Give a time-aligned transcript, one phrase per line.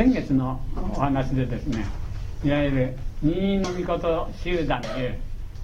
[0.00, 0.58] 先月の
[0.94, 1.84] お話でですね
[2.42, 5.18] いわゆる任意の御事集団という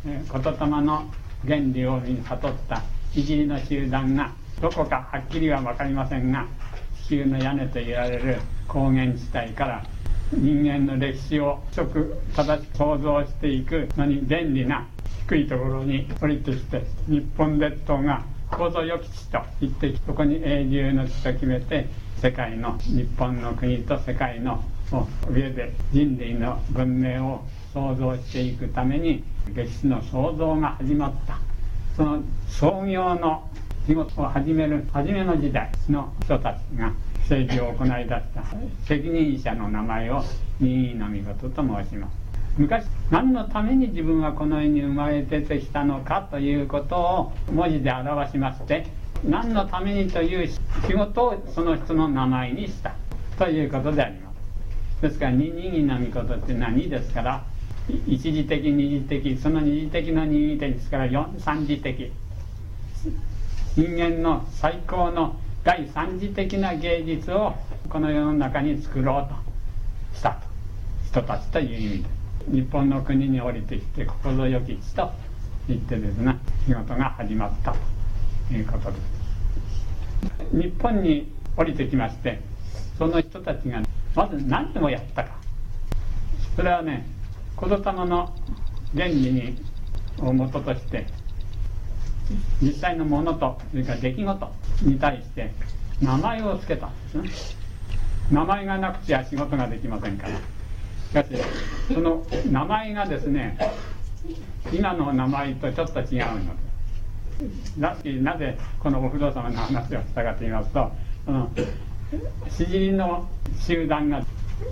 [0.04, 1.10] 言霊の
[1.46, 2.82] 原理を悟った
[3.14, 4.30] いじりの集団が
[4.60, 6.46] どこかはっきりは分かりませんが
[7.06, 8.36] 地球の屋根といわれる
[8.68, 9.86] 高原地帯から
[10.30, 11.86] 人間の歴史を直
[12.34, 14.86] 正しく想像していくのに便利な
[15.28, 21.88] 低いところに降りてきて日本列島が構造良き地と言ってそこに永住の地と決めて
[22.20, 24.64] 世界の日本の国と世界の
[25.30, 29.22] 上で人類の文明を創造していくために
[29.54, 31.38] 歴史の創造が始まった。
[31.96, 33.48] その創業の
[33.86, 38.44] 仕事を始める初めの時代の人たちが政治を行い出した。
[38.86, 40.24] 責任者の名前を
[40.58, 42.26] 任意の御事と申します。
[42.56, 48.86] 昔何のために自分はこの世に生まれ出てきたのかということを文字で表しまして
[49.24, 50.48] 何のためにという
[50.86, 52.94] 仕事をその人の名前にした
[53.38, 54.32] ということでありま
[54.98, 55.02] す。
[55.02, 57.44] ですから任意の御事って何ですから
[58.06, 62.12] 一時的二次的その二次的の二次的ですから三次的。
[63.76, 67.54] 人間の最高の第三次的な芸術を
[67.90, 70.46] この世の中に作ろうとしたと。
[71.06, 72.16] 人たちという意味で。
[72.48, 75.10] 日本の国に降りてきて心よき地と
[75.68, 77.74] 言ってですね仕事が始まった
[78.48, 79.15] ということです。
[80.52, 82.40] 日本に降りてきまして
[82.98, 83.82] その人たちが
[84.14, 85.36] まず何でもやったか。
[86.54, 87.06] それはね
[87.60, 88.34] 言霊の
[88.94, 89.56] 原理に
[90.18, 91.06] をもととして
[92.60, 94.52] 実際のものとそれから出来事
[94.82, 95.52] に対して
[96.00, 97.30] 名前を付けたんですね。
[98.32, 100.36] 名前がなくちゃ仕事ができませんから。
[101.22, 101.42] しかし
[101.92, 103.58] その名前がですね
[104.72, 106.54] 今の名前とちょっと違うの
[107.78, 110.90] ななぜこのお不動様の話をしたかと言いますと
[111.24, 111.50] その
[112.50, 113.28] 詩尻の
[113.60, 114.24] 集団が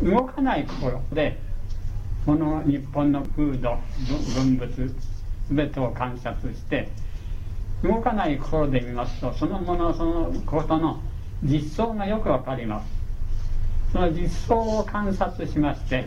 [0.03, 1.39] 動かない心で
[2.25, 3.77] この日本の風土
[4.37, 4.95] 文物
[5.51, 6.89] 全てを観察して
[7.83, 11.01] 動かない心で見ますとそのものそのことの
[11.43, 12.95] 実相がよくわかります。
[13.93, 16.07] その実相を観察しまして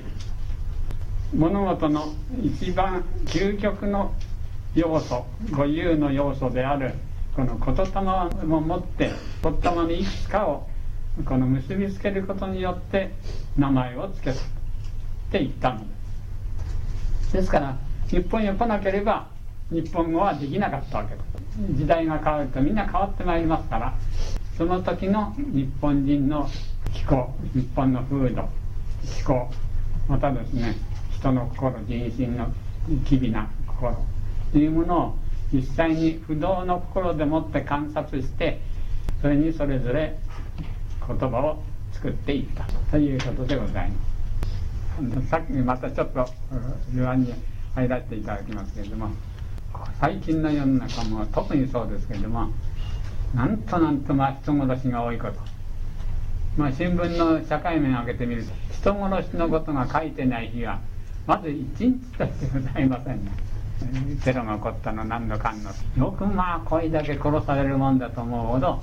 [1.34, 4.14] 物事の一番究極の
[4.78, 6.94] 要素五有の要素である
[7.36, 9.12] この言霊を持って
[9.42, 10.70] 言霊のいくつかを
[11.26, 13.12] この結びつけることによって
[13.58, 14.48] 名前を付けたっ
[15.32, 15.80] て言ったの。
[15.80, 15.86] で
[17.30, 17.76] すですから
[18.08, 19.28] 日本へ来なければ
[19.72, 23.96] 日本語はできなかったわけです時代が変わるとみんな変わってまいりますから
[24.58, 26.48] その時の日本人の
[26.94, 28.44] 気候日本の風土
[29.06, 29.50] 気候
[30.08, 30.76] またですね
[31.18, 32.54] 人の心人心の
[33.06, 34.17] 機微な心。
[34.52, 35.16] というものを
[35.54, 38.62] 実際に不動の心でもって観察して
[39.22, 40.18] それにそれぞれ
[41.08, 41.64] 言葉を
[41.94, 42.66] 作っていった。
[42.92, 45.28] ということでございます。
[45.30, 46.28] さっきまたちょっと
[46.92, 47.34] 図案に
[47.76, 49.10] 入らせていただきますけれども
[50.00, 52.50] 最近の世の中も特にそうですけれども
[53.36, 55.34] なんとなんとまあ人殺しが多いこと。
[56.58, 60.80] まあ新聞の社会面を開けてみると人殺しのことが書いてない日は
[61.28, 63.32] まず一日としてございませんね。
[64.24, 65.72] テロが起こったの何度かんの。
[65.98, 68.82] よくまあこれだけ殺されるもんだと思うほど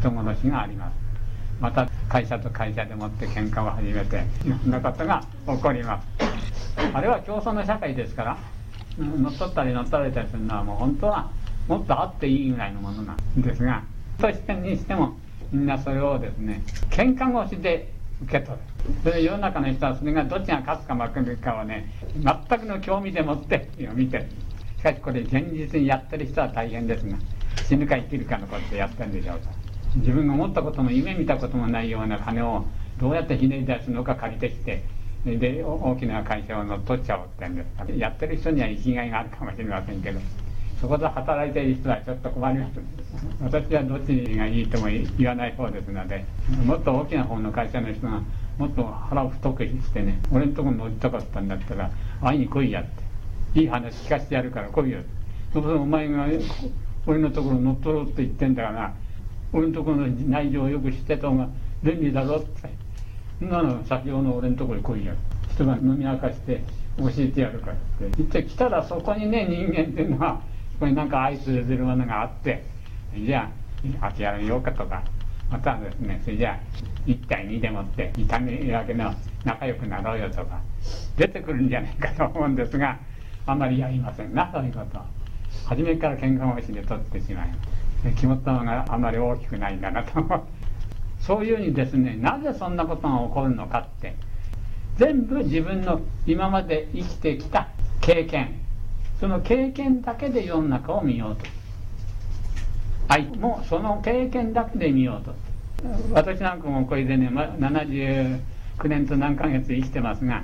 [0.00, 0.94] 人殺しがあります。
[1.60, 6.06] また会社と会社でもって喧嘩を始めていろんなことが起こります。
[6.94, 8.38] あれは競争の社会ですから
[8.98, 11.30] 乗っ取ったり乗っ取られたりするのはもう本当は
[11.66, 13.82] もっとあっていいぐらいのものなんですが
[14.18, 15.16] としてにしても
[15.52, 18.58] みんなそれをですね喧嘩腰で受け取る。
[19.02, 24.18] それ世の中の人はそれがどっちが勝つか負けるかをね全くの興味でもって見て。
[24.18, 24.26] る
[24.78, 27.16] しかしこれ現実にやってる人は大変ですが
[27.66, 29.50] 死ぬか生きるかのことでやってるんでしょうか。
[29.96, 32.64] 自分が思ったことも夢見たこともないような金を
[32.98, 34.84] どうやってひねり出すのか借りてきて
[35.24, 37.98] で大きな会社を乗っ取っちゃおうってんです。
[37.98, 40.20] やってる人には生きがいがあるかもしれませんけど
[40.80, 42.80] そこで働いている人はちょっと困ります。
[43.42, 46.24] 私はどっちがいいとも言わない方ですので
[46.64, 48.22] もっと大きな方の会社の人が
[48.58, 51.90] もっと腹太くしてね俺のところに乗りたかったんだったら
[52.20, 53.08] 会いに来いやって。
[53.60, 55.00] いい話聞かせてやるから来いよ
[55.54, 56.26] そうするとお前が
[57.06, 58.94] 俺のところ乗っ取ろうって言ってんだから
[59.52, 61.48] 俺のところの内情をよく知ってた方が
[61.82, 62.68] 便利だろって。
[63.38, 65.14] そんなの先ほどの俺のところに来いや
[65.54, 66.62] 人が飲み明かして
[66.98, 67.82] 教えてやるからって。
[68.18, 72.64] 言って来たらそこにね人間っていうのはここになんか愛するものがあって。
[73.16, 73.48] じゃ
[74.00, 75.04] あ諦めようかとか。
[75.50, 76.58] またですねそれじゃあ
[77.06, 79.14] 1対2でもって痛み分けの
[79.44, 80.60] 仲良くなろうよとか
[81.16, 82.98] 出てくるんじゃないかと思うんですが
[83.46, 85.00] あんまりやりませんなそういうこと。
[85.66, 87.48] 初めから喧嘩腰で取ってしまい
[88.16, 90.46] 肝っ玉があんまり大きくないんだなと
[91.20, 94.14] そういうふうにですねなぜそんなことが起こるのかって
[94.96, 97.68] 全部自分の今まで生きてきた
[98.00, 98.60] 経験。
[99.20, 101.44] その経験だけで世の中を見ようと。
[103.08, 105.34] 愛もその経験だけで見ようと。
[106.12, 108.40] 私なんかもこれでね、ま、79
[108.84, 110.42] 年と何ヶ月生きてますが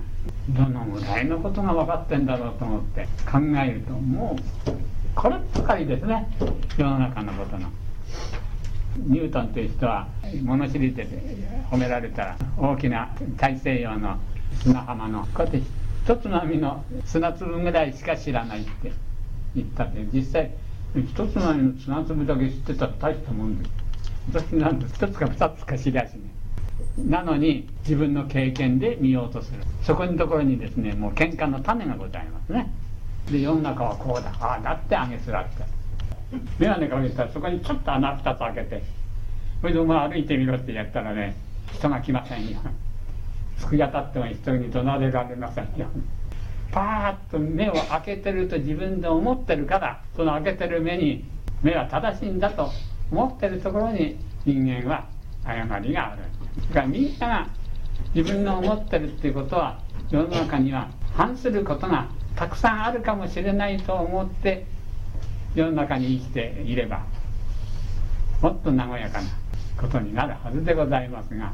[0.48, 4.70] どのぐらいのことが分かってんだろうと思って考えるともう
[5.14, 6.28] こればかりですね
[6.76, 7.68] 世の中のことの。
[8.96, 10.06] ニュートンという人は
[10.44, 11.04] 物知りで
[11.68, 14.20] 褒められたら大きな大西洋の
[14.62, 15.62] 砂浜のこうやって
[16.04, 18.92] 一つまみの砂粒ぐらいしか知らないって
[19.56, 20.52] 言ったって実際
[20.94, 23.83] 一つまみの砂粒だけ知ってたら大したもんです
[24.32, 26.20] 私なんて一つか二つか知りゃしね。
[26.98, 29.58] なのに自分の経験で見ようとする。
[29.82, 32.72] そこのところにですねもう喧嘩の種がございますね。
[33.30, 34.32] で世の中はこうだ。
[34.40, 35.64] ああだってあげすらって
[36.58, 38.82] 眼鏡かけたらそこにちょっと穴二つ開けて。
[39.60, 41.34] それでお前歩いてみろってやったらね
[41.72, 42.60] 人が来ませんよ。
[43.58, 45.86] 突き当たっても人に怒鳴れられませんよ。
[46.70, 51.24] パーッと目を開けてると自分で思ってるからその開けてる目に
[51.62, 52.70] 目は正しいんだと。
[53.10, 55.06] 思ってるところに人間は
[55.44, 56.22] 誤りがある
[56.68, 57.48] だからみんなが
[58.14, 59.80] 自分の思ってるっていうことは
[60.10, 64.66] 世の中には反することがたくさんあるかもしれないと思って
[65.54, 67.04] 世の中に生きていれば
[68.40, 69.28] もっと和やかな
[69.80, 71.52] ことになるはずでございますが、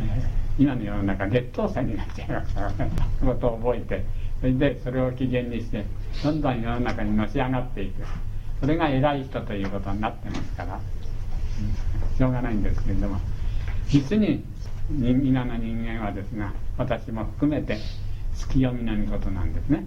[0.00, 0.22] え、
[0.58, 2.90] 今の世の中劣等生になっちゃいますからね
[3.24, 4.04] ことを覚えて
[4.40, 5.84] それでそれを基準にして
[6.22, 8.02] どんどん世の中にのし上がっていく。
[8.64, 10.80] それが偉い人ということになってますから、
[12.16, 13.20] しょうがないんですけれども。
[13.88, 14.42] 実に
[14.88, 17.76] 皆の人間はですが私も含めて
[18.34, 19.86] 月読みの御事なんですね。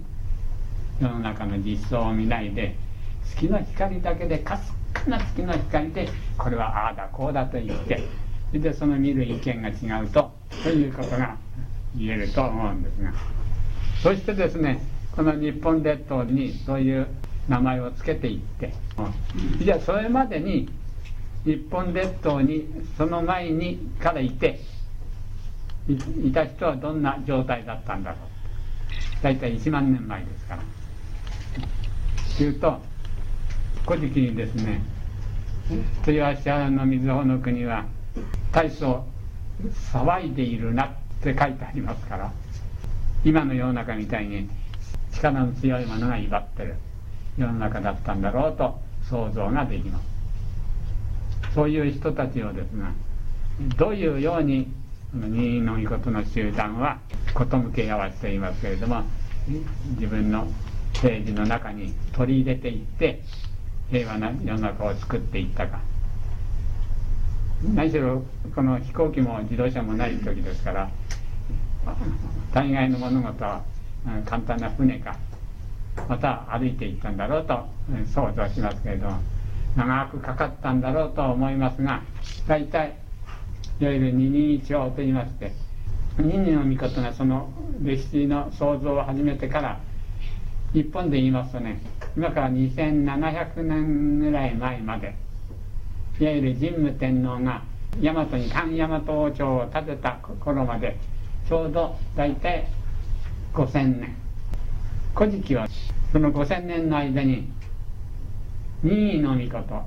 [1.02, 2.76] 世の中の実相を見ないで
[3.24, 8.04] 月の光だけでかすかな月の光でこれはああだこうだと言って
[8.50, 10.30] それでその見る意見が違うと
[10.62, 11.36] ということが
[11.96, 13.12] 言えると思うんですが。
[14.04, 14.80] そしてですね
[15.16, 17.08] この日本列島にそういう
[17.48, 18.72] 名前を付けていって。
[19.62, 20.68] じゃあそれまでに
[21.44, 22.66] 日本列島に
[22.96, 24.60] その前にからいて
[25.88, 28.18] いた人はどんな状態だったんだろう。
[29.22, 30.62] 大体1万年前ですから。
[32.36, 32.80] というと
[33.86, 34.80] 古事記にですね
[36.06, 37.84] 豊橋原の水穂の国は
[38.52, 39.04] 大層
[39.92, 40.90] 騒いでいるなっ
[41.22, 42.32] て書いてありますから
[43.24, 44.48] 今の世の中みたいに
[45.12, 46.76] 力の強いものが威張ってる。
[47.38, 51.54] 世の中だったんだろうと想像ができます。
[51.54, 52.92] そういう人たちをですが
[53.76, 54.70] どういうように
[55.14, 56.98] 任意の御事の集団は
[57.34, 59.02] こと向け合わせていますけれども
[59.94, 60.46] 自分の
[60.94, 63.22] 政治の中に取り入れていって
[63.90, 65.80] 平和な世の中を作っていったか。
[67.74, 68.22] 何しろ
[68.54, 70.88] この飛行機も自動車もない時ですから
[72.52, 73.62] 大概の物事は
[74.26, 75.16] 簡単な船か
[76.08, 77.66] また歩いていったんだろうと
[78.12, 79.18] 想像しますけれども
[79.76, 82.02] 長くかかったんだろうと思いますが
[82.46, 82.96] 大体
[83.80, 85.52] いわゆる二人一応といいまして
[86.18, 87.50] 二人の御事がその
[87.80, 89.80] 歴史の創造を始めてから
[90.72, 91.80] 日本で言いますとね
[92.16, 95.14] 今から2700年ぐらい前まで
[96.20, 97.62] いわゆる神武天皇が
[98.00, 100.96] 大和に漢大和王朝を建てた頃まで
[101.48, 102.68] ちょうど大体
[103.54, 104.14] 5000年。
[105.14, 105.67] 古事記は
[106.12, 107.50] その5000年の間に
[108.82, 109.84] 任意の御事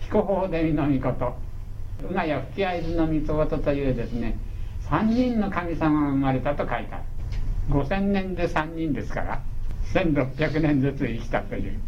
[0.00, 1.36] 彦法での御事
[2.10, 4.38] 宇賀や吹き合図の御事というですね
[4.90, 7.04] 3人の神様が生まれたと書いてある。
[7.70, 9.42] 5000年で3人ですから
[9.92, 11.80] 1600年ずつ生きたという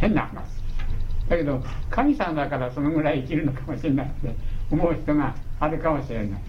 [0.00, 0.44] 変な話。
[1.28, 4.34] だけど神様だからそのぐらい生きるのかもしれないって
[4.70, 6.40] 思う人があるかもしれない。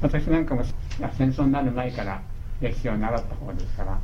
[0.00, 0.64] 私なんかも
[1.16, 2.20] 戦争になる前から
[2.60, 4.00] 歴史を習った方ですから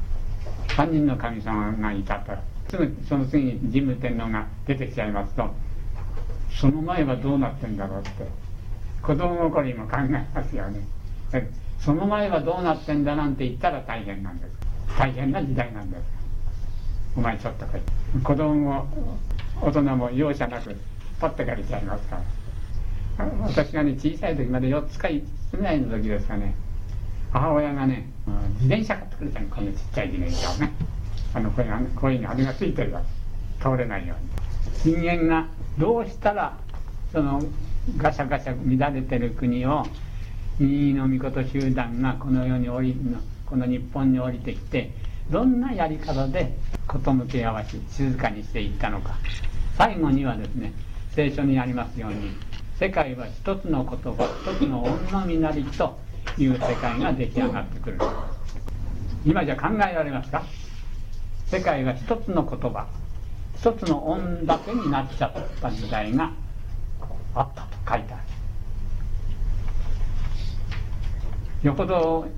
[0.69, 2.33] 3人の神様がいたと。
[2.71, 5.49] すぐその次に神武天皇が出てきちゃいますと
[6.61, 8.11] その前はどうなってんだろうって。
[9.03, 10.81] 子供心にも考えますよね。
[11.79, 14.51] その前はどうなってんだなんて言ったら大変なんです。
[14.99, 16.03] 大変な時代なんです。
[17.17, 17.81] お前ちょっと来い。
[18.23, 18.87] 子供も
[19.63, 20.75] 大人も容赦なく
[21.21, 22.17] パッて借りちゃいますか
[23.19, 23.25] ら。
[23.43, 26.55] 私がね小さい時まで4つか5つぐらいの時ですかね。
[27.33, 28.09] 母親がね
[28.61, 30.73] 自転車買ってくれたのこのちっちゃい自転車をね。
[31.35, 33.03] あのこれこういうのあれがついてるわ
[33.61, 34.15] 倒れないよ
[34.85, 34.97] うに。
[34.97, 35.47] 人間が
[35.79, 36.57] どうしたら
[37.13, 37.43] その
[37.97, 39.87] ガシャガシャ乱れてる国を
[40.59, 42.97] 任意の御事集団がこの世に降り
[43.47, 44.91] この日本に降りてきて
[45.31, 46.57] どんなやり方で
[46.87, 49.17] 事向け合わし静かにしていったのか。
[49.77, 50.73] 最後にはですね
[51.13, 52.31] 聖書にありますように
[52.79, 55.99] 世界は一つの言葉一つの恩のみなりと
[56.37, 57.99] いう世界が出来上がってくる。
[59.25, 60.43] 今じゃ考えられますか？
[61.47, 62.87] 世界が一つの言葉
[63.57, 66.31] 一つの音だけになっちゃった時代が
[67.35, 68.23] あったと書いてある。
[71.63, 72.29] よほど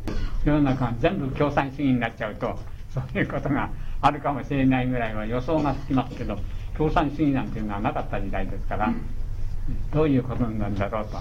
[0.44, 2.58] 世の中が全部共産主義になっちゃうと
[2.94, 3.68] そういうことが
[4.00, 6.38] あるかもしれないぐらいは予想がつきますけど
[6.78, 8.90] 共産主義なんていうのはなかった時代ですから
[9.92, 11.18] どういうことなんだろうと。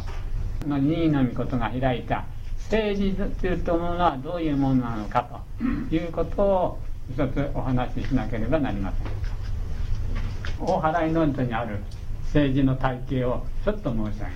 [0.68, 2.26] の任意の御事が開いた
[2.72, 5.64] 政治というものはどういうものなのかと
[5.96, 6.80] いうことを
[7.12, 10.66] 一つお話ししなければなりません。
[10.66, 11.80] 大払い論書にある
[12.26, 14.30] 政治の体系をちょっと申し上げます。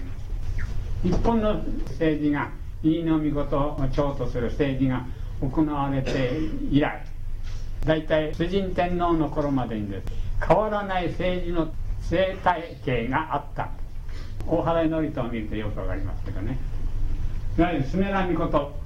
[1.04, 1.54] 日本の
[1.90, 2.50] 政治が
[2.82, 5.06] 飯の御事を長とする政治が
[5.42, 6.40] 行われて
[6.72, 7.06] 以来
[7.86, 10.08] 大体崇神天皇の頃までにです
[10.46, 11.72] 変わらない政治の
[12.02, 13.70] 生態系があった。
[14.48, 16.58] 大払い祝詞を見るとよくわかりますけどね。
[17.58, 18.84] いわゆるスメラミコト。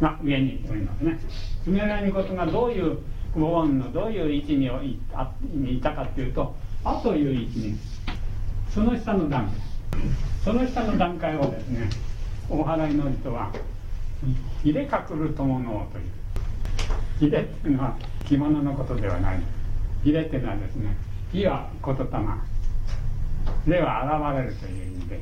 [0.00, 1.18] が上におりますね。
[1.62, 2.98] スメラミコトがどういう
[3.34, 4.66] ご恩のどういう位置に
[5.76, 7.78] いたかっていうと「あ」という位置に
[8.70, 9.54] その下の段階。
[10.44, 11.88] その下の段階をですね
[12.50, 13.50] 大払い祝詞とは
[14.62, 19.40] 「入れかくる友の」という入れっていうのは着物のことではない。
[20.04, 20.96] 入れっていうのはですね
[21.32, 22.04] 「火は言霊」
[23.66, 25.20] 「霊は現れる」という意味で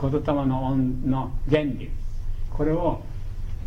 [0.00, 1.90] 言霊の恩の原理。
[2.50, 3.02] これを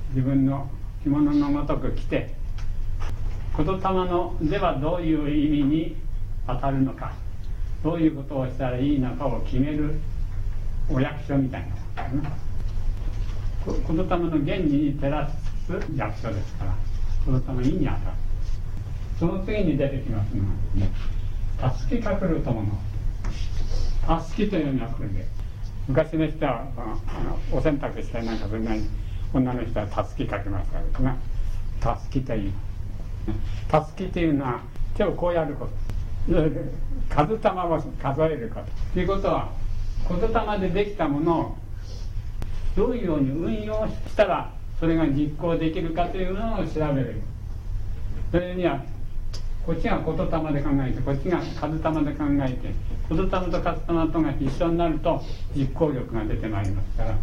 [0.10, 0.68] 自分の
[1.04, 2.34] 着物のごとく着て
[3.58, 5.96] 言霊のではどういう意味に
[6.48, 7.14] 当たるのか
[7.84, 10.00] どういうことをしたらいいのかを決める
[10.90, 11.76] お役所みたいな
[13.66, 15.36] 言霊の原理に照らす
[15.96, 16.76] 役所ですから
[17.26, 18.00] 言霊意に当たる。
[19.20, 20.44] その次に出てきますの
[21.66, 22.68] は「助けかくる友の」
[24.22, 25.26] 「助け」というのはこれで
[25.88, 26.66] 昔の人は
[27.52, 28.88] お洗濯したりなんかするのに
[29.34, 31.16] 女の人はたすきかけますからですね。
[31.82, 32.54] たすきという
[33.68, 34.62] たすきというのは
[34.96, 35.72] 手をこうやること
[37.10, 38.68] 数玉を数えること。
[38.94, 39.52] ということは
[40.08, 40.20] 言
[40.60, 41.58] 霊でできたものを
[42.76, 47.22] どういうように運用したらそれが実行できるかというのを調べる。
[48.32, 48.82] それには
[49.66, 52.74] こっちが言霊で考えてこっちが数玉で考えて
[53.10, 55.22] 言霊と数玉とが一緒になると
[55.56, 57.18] 実行力が出てまいりますから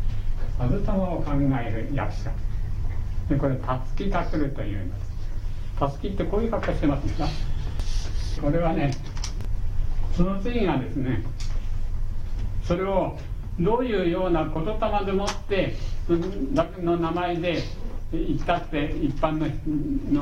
[0.59, 2.31] 数玉を考える役者。
[3.29, 5.11] でこれ「たつきかくる」というんです。
[5.81, 7.27] たすきってこういう格好してますか
[8.43, 8.93] これはね
[10.15, 11.25] その次がですね
[12.63, 13.17] それを
[13.59, 15.75] どういうような言霊でもって
[16.83, 17.63] の名前で
[18.13, 19.47] 言ったって一般の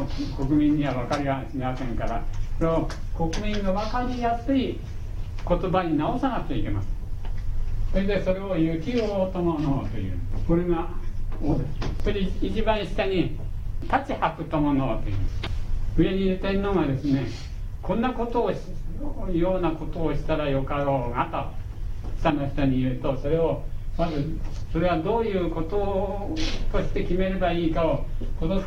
[0.01, 2.23] の国民には分かりはしませんから
[2.59, 4.79] それを国民が分かりやすい
[5.49, 6.91] 言葉に直さなくちゃいけません。
[7.93, 10.13] それでそれを「雪を友の」という。
[10.47, 10.89] これが
[12.05, 13.39] 「」それ一番下に
[13.83, 15.17] 「立ち吐く友の」という。
[15.99, 17.27] 上に天皇がですね
[17.83, 18.53] こんなことを
[19.33, 23.65] ようなことをしたらよかろうがと下の人に言うとそれを
[23.97, 24.39] まず
[24.73, 26.31] それはどういうこと
[26.71, 28.05] として決めればいいかを
[28.39, 28.61] 子供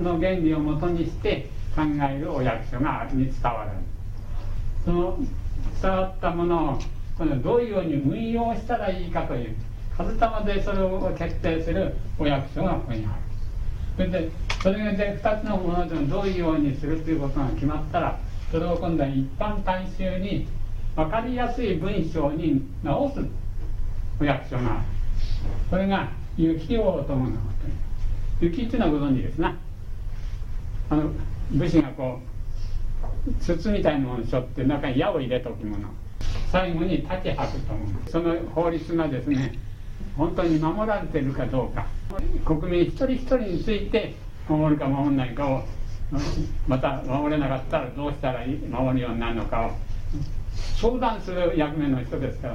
[0.00, 3.70] の原理をもとにして考えるお役所がに伝わる。
[4.84, 5.18] その
[5.80, 6.78] 伝わったものを
[7.18, 9.56] 今度どういうように運用したらいいかという
[9.96, 13.14] 数玉でそれを決定するお役所がここにある
[13.96, 14.30] それで
[14.62, 18.18] それで2つのものでもどういうようにするということが決まったら
[18.50, 20.48] それを今度は一般大衆に
[20.96, 23.20] 分かりやすい文章に直す
[24.20, 24.82] お役所がある
[25.70, 27.32] これが雪を伴う
[28.40, 29.56] という雪っていうのはご存知ですな
[30.90, 31.10] あの
[31.52, 32.33] 武士がこう
[33.40, 35.88] 筒みたいなものを背負って中に矢を入れておくもの
[36.50, 38.10] 最後に竹吐くと思う。
[38.10, 39.58] その法律がですね
[40.16, 41.86] 本当に守られてるかどうか。
[42.44, 44.14] 国民一人一人について
[44.48, 45.62] 守るか守らないかを
[46.68, 49.70] また守れなかったらどうしたら守るようになるのかを
[50.76, 52.54] 相談する役目の人ですから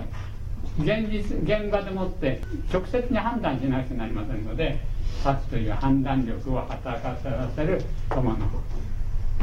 [0.78, 4.80] 現実現場でもって直接に判断しなくちゃなりませんので
[5.26, 7.18] 立つという判断力を働か
[7.56, 8.38] せる友の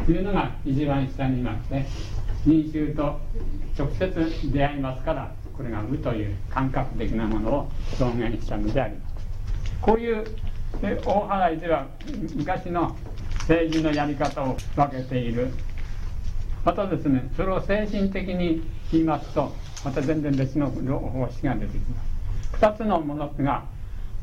[0.04, 1.86] というのが一番下にいますね
[2.44, 3.18] 民衆と
[3.76, 9.26] 直接出会いますからこれが無という感覚的なものを表現したのであります。
[9.80, 10.24] こういう
[10.82, 11.86] 大払いでは
[12.34, 12.96] 昔の
[13.40, 15.50] 政治のやり方を分けている。
[16.64, 18.62] またですねそれを精神的に
[18.92, 19.52] 言いますと
[19.84, 22.56] また全然別の方式が出てきます。
[22.60, 23.64] 2つのものが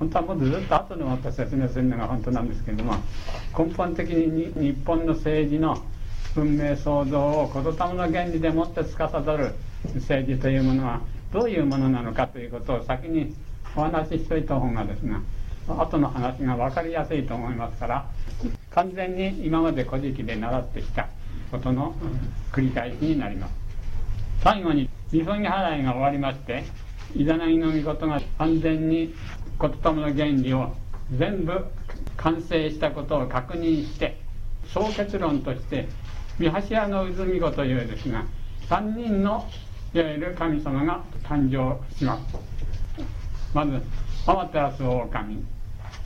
[0.04, 2.96] 本当はもっとずっと後でまた説明するのが本当なんですけれども
[3.58, 5.78] 根本的に日本の政治の
[6.36, 9.08] 文明創造を言霊の原理でもって司
[9.38, 9.56] る
[9.96, 13.34] 政治というものはどういうものなのかということを先に
[13.78, 15.16] お話ししといた方がですね
[15.70, 18.06] 後の話が分かりやすいと思いますから
[18.72, 21.08] 完全に今まで古事記で習ってきた
[21.50, 21.96] ことの
[22.52, 23.54] 繰り返しになります
[24.44, 26.66] 最後にみそぎ払いが終わりまして
[27.16, 29.14] イザナギの御事が完全に
[29.64, 30.74] 言霊の原理を
[31.18, 31.66] 全部
[32.18, 34.20] 完成したことを確認して
[34.74, 35.88] 総結論として
[36.38, 38.26] 三柱の渦見子というですが
[38.68, 39.48] 3人の
[39.94, 42.36] いわゆる神様が誕生します。
[43.54, 43.82] まず
[44.26, 45.46] 天照大神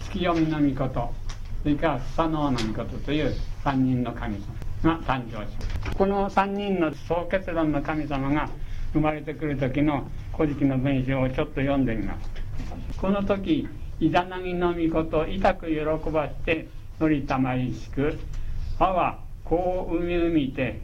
[0.01, 1.13] 月読みの御事
[1.63, 3.33] それからスサノオの御事という
[3.63, 4.35] 3人の神
[4.83, 5.97] 様が誕生します。
[5.97, 8.49] この3人の総結論の神様が
[8.93, 12.37] 生まれてくる時の古事記の文章をちょっと読んでみます。
[12.98, 13.68] この時
[14.00, 16.68] イザナギの御事痛く喜ばして
[17.00, 18.18] 乗りたまいしく
[18.80, 20.82] 葉はこう海海て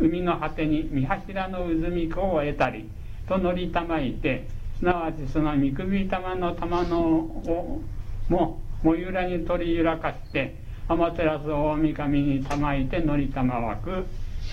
[0.00, 2.88] 海の果てに三柱の渦み子を得たり
[3.28, 4.46] と乗りたまいて
[4.78, 7.82] すなわちその見首玉の玉のを
[8.28, 10.56] ももゆらに取り揺らかして
[10.88, 14.04] 天照大神にたまいて乗りたまわく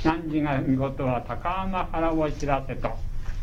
[0.04, 2.90] 汝が見事は高天原を知らせと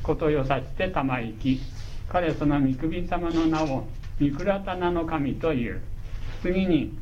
[0.03, 1.61] ことよさしてたまいき。
[2.09, 3.87] 彼その見首様の名を
[4.19, 5.81] 三倉棚の神という。
[6.43, 6.97] 次に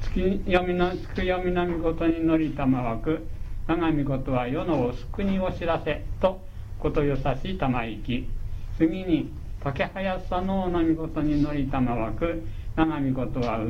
[0.00, 3.26] 月読みの月読みの見事に乗りたまわく
[3.66, 6.40] 長見事は世のお救いを知らせと
[6.78, 8.28] ことよさしたまいき。
[8.76, 12.42] 次に竹林さののみ事に乗りたまわく
[12.74, 13.60] 長見事は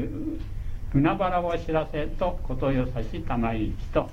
[0.95, 4.09] 海原を知らせとことよさしたまいきと。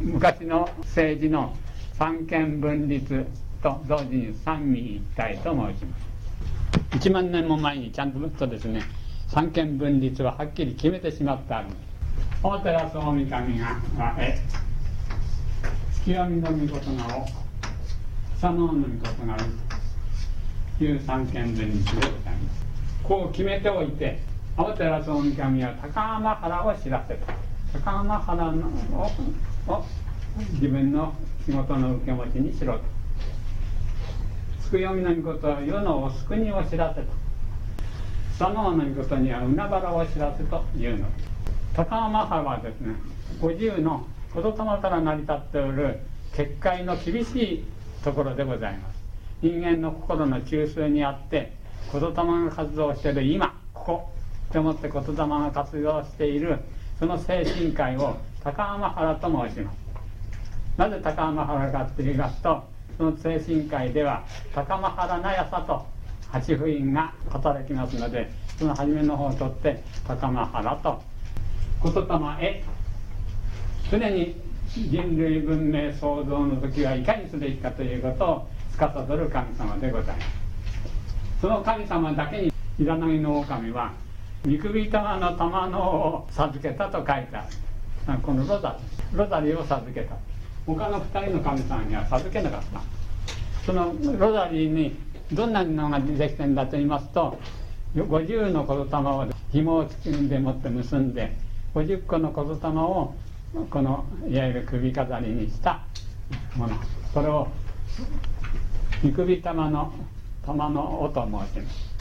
[0.00, 1.56] 昔の政治の
[1.94, 3.26] 三権分立
[3.64, 6.98] と同時に三位一体と申します。
[6.98, 8.82] 1万年も前にちゃんとですね
[9.28, 11.68] 三権分立ははっきり決めてしまってある
[12.42, 13.36] 大寺大神が
[14.20, 14.38] 「え
[15.92, 17.26] 月読みの御事がを
[18.38, 19.36] 佐野の御事が
[20.78, 22.64] という三権分立でございます。
[23.02, 24.20] こう決めておいて
[24.58, 27.32] 青照大神は高浜原を知らせた。
[27.72, 28.68] 高浜原の
[29.68, 29.84] をを
[30.52, 31.14] 自分の
[31.46, 32.93] 仕事の受け持ちにしろと。
[34.74, 37.06] つく読みの御事は世のお救いを知らせた。
[38.36, 41.06] 佐野の御事には海原を知らせというの。
[41.16, 41.28] です
[41.74, 42.96] 高浜原はですね
[43.40, 46.00] 五十の言霊から成り立っておる
[46.34, 47.64] 結界の厳しい
[48.02, 48.96] ところでございます。
[49.42, 51.52] 人間の心の中枢にあって
[51.92, 54.10] 言霊が活動している今ここ
[54.52, 56.58] と思って言霊が活動している
[56.98, 59.76] その精神界を高浜原と申します。
[60.76, 65.84] なぜ高浜原かって言いますとその精神界では高浜原なやさと
[66.30, 71.02] 八福音が働きますのでその初めの方を取って高浜原と
[71.82, 72.64] 言霊へ
[73.90, 74.40] 常に
[74.74, 80.28] 人類文明創造の時はいかにすべきかということを司る神様でございます。
[81.40, 83.92] その神様だけにイザナギの狼は
[84.44, 87.46] 見首玉の玉のを授けたと書いてあ
[88.12, 88.18] る。
[88.20, 88.78] このロザ
[89.12, 90.16] ロザリを授けた。
[90.66, 92.80] 他の2人の神様には授けなかった。
[93.66, 94.96] そのロザリーに
[95.32, 97.38] どんなのができてんだと言いますと
[97.94, 101.36] 50の言霊を紐を包んでもって結んで
[101.74, 103.14] 50個の言霊を
[103.70, 105.80] このいわゆる首飾りにした
[106.56, 106.76] もの。
[107.12, 107.48] それを
[109.02, 109.92] 見首玉の
[110.44, 111.94] 玉の音と申します。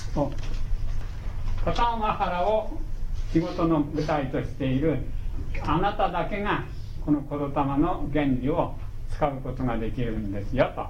[1.64, 2.78] 片山原を
[3.32, 5.00] 仕事の舞台としている
[5.66, 6.66] あなただけが
[7.06, 8.76] この言霊の原理を
[9.12, 10.88] 使うことができるんですよと。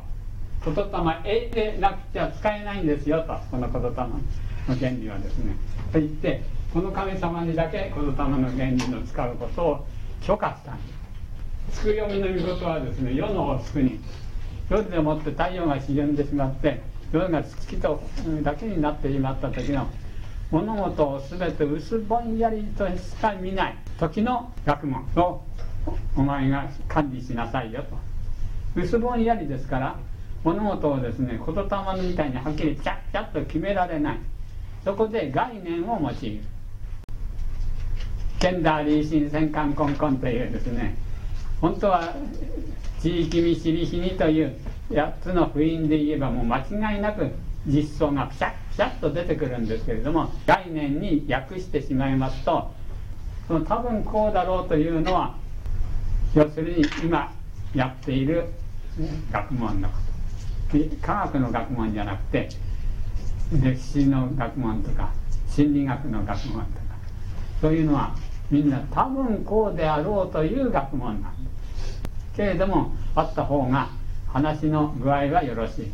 [0.66, 3.34] 言霊得でなくては使えないんですよと。
[3.52, 3.96] この言霊の
[4.80, 5.56] 原理はですね。
[5.92, 9.88] と言ってこの神様にだけ言霊の原理の使うことを
[10.22, 11.04] 許可したんです。
[11.72, 14.00] つく読みの御事はですね世のおつくに
[14.70, 18.02] 夜でもって太陽が沈んでしまって夜が月と
[18.42, 19.88] だけになってしまった時の
[20.52, 25.42] 物事を全て薄ぼんやりとしか見ない時の学問を
[26.16, 27.98] お前が管理しなさいよと。
[28.76, 29.96] 薄ぼんやりですから
[30.44, 31.64] 物事をですね言霊
[32.02, 34.20] みたいにはっきりチャッチャッと決められない。
[34.84, 36.44] そこで概念を用いる。
[38.44, 40.98] ケンダーリーシン戦艦コンコンというですね
[41.62, 42.14] 本当は
[43.00, 44.54] 地域見知り日にという
[44.90, 47.32] 8つの符印で言えばもう間違いなく
[47.66, 52.70] 実相がピシャッピシャッと出てくるんですけれども概念に訳してしまいますと
[53.48, 55.38] その多分こうだろうというのは
[56.36, 57.32] 要するに今
[57.76, 58.46] やっている
[59.32, 59.96] 学問のこ
[60.72, 60.78] と。
[61.04, 62.50] 科学の学問じゃなくて
[63.62, 65.12] 歴史の学問とか
[65.48, 66.84] 心理学の学問とか。
[67.62, 68.16] そういうのは
[68.50, 72.02] みんな多分こうであろうという学問なんです
[72.36, 73.90] けれどもあった方が
[74.28, 75.92] 話の具合はよろしい。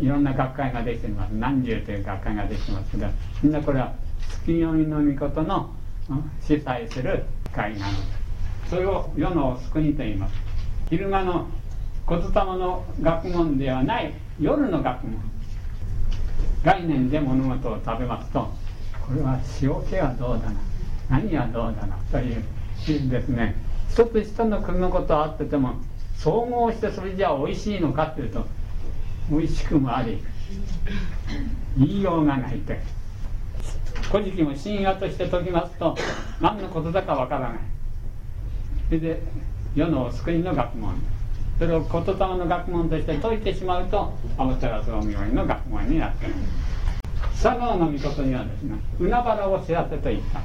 [0.00, 1.30] いろんな学会ができています。
[1.30, 3.08] 何十という学会ができてますけど
[3.42, 3.94] みんなこれは
[4.28, 5.74] 月読みの御事の
[6.40, 8.12] 主催する会なので。
[8.14, 8.19] す
[8.70, 10.34] それを世の救いと言います。
[10.88, 11.48] 昼間の
[12.08, 15.20] 言霊の学問ではない夜の学問。
[16.64, 18.40] 概念で物事を食べますと
[19.06, 20.60] これは塩気はどうだな
[21.08, 22.44] 何はどうだなという
[23.08, 23.56] ですね。
[23.90, 25.74] 一つ一つの国のことはあってても
[26.16, 28.46] 総合してそれじゃあ美味しいのかっていうと
[29.30, 30.22] 美味しくもあり
[31.76, 32.74] 言いようがないと
[34.12, 35.96] 古事記も神話として解きますと
[36.40, 37.69] 何のことだかわからない。
[38.90, 39.22] それで
[39.76, 40.94] 世のお救いの学問。
[41.60, 46.34] それを言霊の学問として解いてしまうとアムテラスオミオイの学問になっている。
[47.40, 50.40] 佐川の御事にはですね海原を知らせと言った。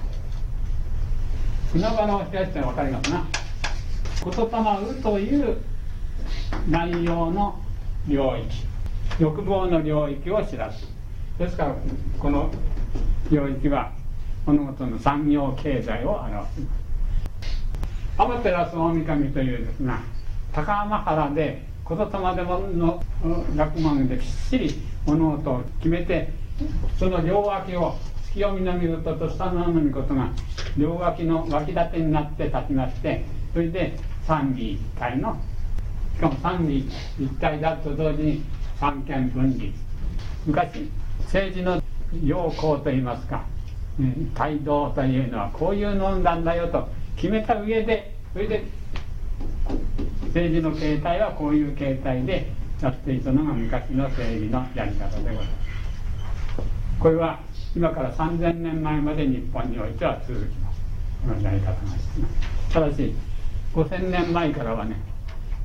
[1.73, 3.25] 海原を知らせて分かりますな。
[4.23, 5.58] 言霊うという
[6.69, 7.60] 内容の
[8.08, 8.67] 領域。
[9.19, 10.88] 欲望の領域を知らす。
[11.39, 11.75] ですから
[12.19, 12.51] この
[13.31, 13.91] 領域は
[14.45, 16.85] 物事の産業経済を表します。
[18.17, 18.65] 天照大
[19.06, 19.99] 神というですが
[20.54, 23.04] 高浜原で言霊でもの
[23.56, 24.73] 学問できっちり
[25.06, 26.30] 物事を決めて
[26.97, 30.30] その両脇を月読みの見事と下の見事が
[30.78, 33.23] 両脇の脇立てになって立ちまして
[33.54, 35.38] それで三位一体の
[36.15, 38.41] しかも三位一体だと同時に
[38.80, 39.71] 三権分離。
[40.45, 40.89] 昔
[41.25, 41.82] 政治の
[42.23, 43.43] 要項といいますか
[44.34, 48.63] 態度というのはこういうのなんだよと決めた上でそれで
[50.28, 52.51] 政治の形態はこういう形態で
[52.82, 55.47] やっていたのが昔の政治のやり方でございます。
[56.99, 57.39] これは
[57.75, 60.80] 今から3000年前まで日本においては続きます。
[61.21, 61.75] このやり方が
[62.71, 63.15] ただし
[63.73, 64.97] 5000年前からはね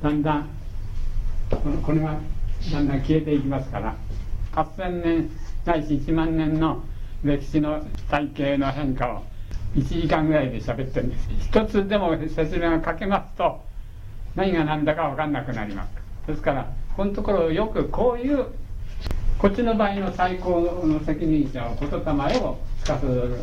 [0.01, 0.49] だんだん
[1.83, 2.17] これが
[2.71, 3.95] だんだん消えていきますから
[4.53, 5.29] 8000年
[5.65, 6.83] ないし1万年の
[7.23, 9.23] 歴史の体系の変化を
[9.75, 11.29] 1時間ぐらいで喋ってるんです。
[11.39, 13.61] 一つでも説明が書けますと
[14.35, 16.27] 何が何だか分かんなくなります。
[16.27, 18.45] ですからこのところよくこういう
[19.37, 23.39] こっちの場合の最高の責任者を言霊を司る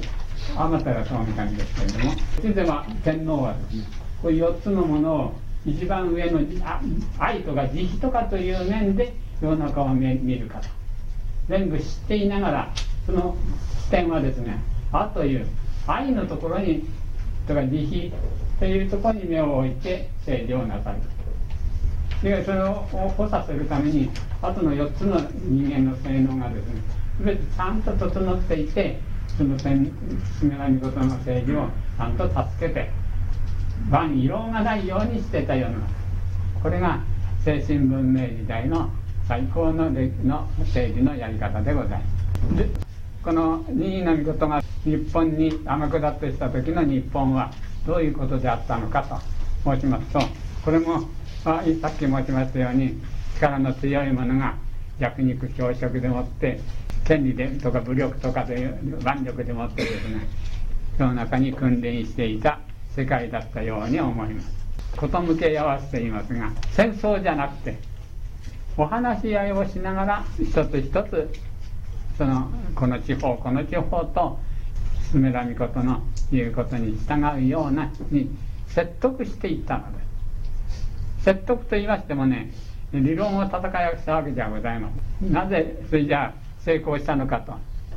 [0.56, 3.84] 天照大神ですけれどもこっちでは天皇はですね
[4.22, 5.34] こういう4つのものを
[5.66, 6.40] 一番上の
[7.18, 10.68] 愛とか慈悲とかという面で世の中を見るかと
[11.48, 12.72] 全部知っていながら
[13.06, 13.36] その
[13.84, 14.62] 視点はですね
[14.92, 15.46] 「あ」という
[15.88, 16.84] 愛のところに
[17.46, 18.12] とか慈悲
[18.58, 20.98] というところに目を置いて整理をなさる。
[22.22, 24.10] でそれを補佐するために
[24.42, 26.82] あとの4つの人間の性能がですね
[27.24, 29.00] 全てちゃんと整っていて
[29.36, 29.92] その線
[30.42, 32.90] めらみ事の政治をちゃんと助けて
[33.88, 35.78] 場に異論がないようにしてたような
[36.60, 37.00] これが
[37.44, 38.90] 精神文明時代の
[39.28, 42.00] 最高のの政治のやり方でございま
[42.50, 42.56] す。
[42.56, 42.68] で
[43.22, 47.50] この任意の御事が日本に天下ってした時の日本は
[47.86, 49.16] どういうことであったのかと
[49.74, 50.20] 申しますと
[50.64, 51.00] これも、
[51.44, 53.00] まあ、さっき申しましたように
[53.36, 54.56] 力の強い者が
[54.98, 56.60] 弱肉強食でもって
[57.04, 60.28] 権利でとか武力とかで腕力でもってですね
[60.96, 62.58] その中に訓練していた
[62.96, 64.58] 世界だったように思います。
[64.96, 67.78] こと向け合わせていますが戦争じゃなくて
[68.76, 71.30] お話し合いをしながら一つ一つ
[72.16, 74.38] そのこの地方この地方と
[75.10, 78.28] 進めらみことの言うことに従うようなに
[78.66, 79.98] 説得していったので。
[81.18, 82.52] す説得と言いましてもね
[82.92, 84.90] 理論を戦いをしたわけじゃございま
[85.20, 85.32] せん。
[85.32, 87.40] なぜそれじゃあ成功したのか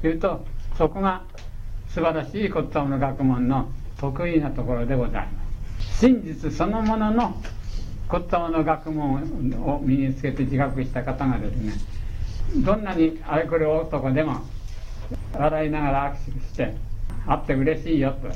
[0.02, 0.45] というと
[0.78, 1.24] そこが
[1.89, 3.69] 素晴らしい言葉の学問の
[4.00, 5.32] 得意なところでございま
[5.82, 6.00] す。
[6.00, 7.41] 真実そのものの
[8.10, 9.15] 言葉の学問
[9.65, 11.74] を身につけて自覚した方がですね
[12.58, 14.41] どんなにあれこれ男でも
[15.34, 16.76] 笑いながら握手して
[17.28, 18.30] 会って嬉しいよと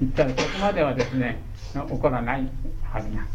[0.00, 1.40] 言ったらそこまではですね
[1.74, 2.48] 怒らない
[2.84, 3.26] はずが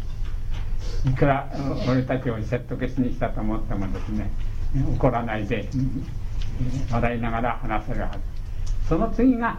[1.10, 1.50] いくら
[1.88, 4.30] 俺たちを説得しに来たと思ってもですね
[4.96, 5.68] 怒らないで
[6.90, 8.18] 笑いながら話せるはず。
[8.88, 9.58] その次が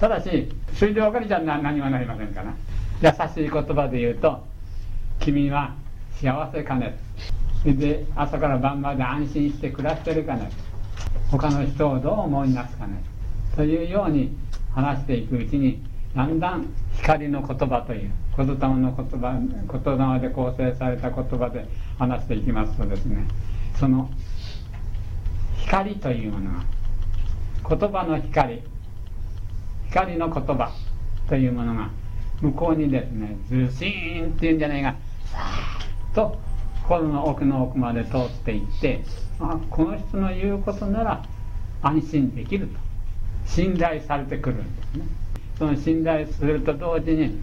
[0.00, 2.54] ただしそれで別れちゃ何もなりませんから
[3.02, 4.44] 優しい言葉で言うと
[5.20, 5.74] 「君は
[6.12, 6.98] 幸せかね」
[7.62, 10.50] それで朝から晩まで安心して暮らしてるかね。
[11.30, 13.02] 他の人をどう思いますかね。
[13.58, 14.30] というように
[14.72, 15.82] 話していくうちに
[16.14, 21.66] だんだん光の言葉という言霊の言葉言霊で構成された言葉で
[21.98, 23.26] 話していきますとですね
[23.80, 24.08] その
[25.56, 26.64] 光というものが
[27.68, 28.62] 言葉の光
[29.88, 30.70] 光の言葉
[31.28, 31.90] というものが
[32.40, 34.94] 向こうにですねズシーンっていうんじゃないが
[35.32, 36.38] さーっと
[36.84, 39.02] 心の奥の奥まで通っていって
[39.40, 41.24] あこの人の言うことなら
[41.82, 42.87] 安心できると。
[43.48, 45.06] 信頼されてくるんですね。
[45.58, 47.40] その信頼すると同時に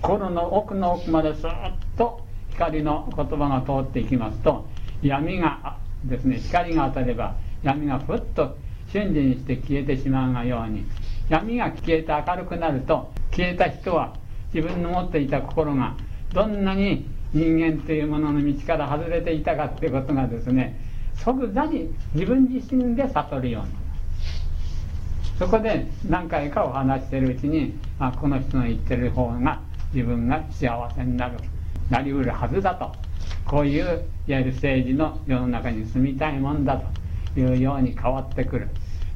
[0.00, 4.66] 心の奥の奥までスーッと光の言葉が通っていきますと
[5.02, 8.56] 闇がですね光が当たれば闇がふっと
[8.92, 10.84] 瞬時にして消えてしまうがように
[11.28, 14.14] 闇が消えて明るくなると消えた人は
[14.52, 15.96] 自分の持っていた心が
[16.32, 20.78] どんなに人間というものの道から外れていたかっていうことがですね
[21.16, 23.83] 即座に自分自身で悟るように
[25.38, 29.60] そこで何回かお話してるうちにあこの人の言ってる方が
[29.92, 31.38] 自分が幸せになる
[31.90, 32.92] なりうるはずだと。
[33.46, 33.84] こういう
[34.26, 36.80] いわゆる政治の世の中に住みたいもんだ
[37.34, 38.68] というように変わってくる。